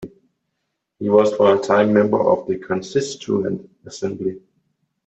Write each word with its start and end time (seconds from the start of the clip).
He 0.97 1.09
was 1.09 1.31
for 1.35 1.55
a 1.55 1.59
time 1.59 1.91
a 1.91 1.93
member 1.93 2.19
of 2.19 2.47
the 2.47 2.57
Constituent 2.57 3.69
Assembly. 3.85 4.41